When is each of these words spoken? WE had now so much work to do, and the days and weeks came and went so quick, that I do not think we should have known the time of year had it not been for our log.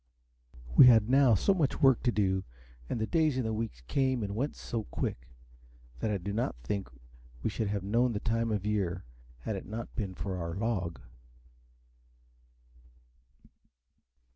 WE 0.75 0.87
had 0.87 1.11
now 1.11 1.35
so 1.35 1.53
much 1.53 1.79
work 1.83 2.01
to 2.01 2.11
do, 2.11 2.43
and 2.89 2.99
the 2.99 3.05
days 3.05 3.37
and 3.37 3.55
weeks 3.55 3.81
came 3.81 4.23
and 4.23 4.35
went 4.35 4.55
so 4.55 4.85
quick, 4.85 5.27
that 5.99 6.09
I 6.09 6.17
do 6.17 6.33
not 6.33 6.55
think 6.63 6.89
we 7.43 7.51
should 7.51 7.67
have 7.67 7.83
known 7.83 8.13
the 8.13 8.19
time 8.19 8.51
of 8.51 8.65
year 8.65 9.05
had 9.41 9.55
it 9.55 9.67
not 9.67 9.95
been 9.95 10.15
for 10.15 10.37
our 10.37 10.55
log. 10.55 10.99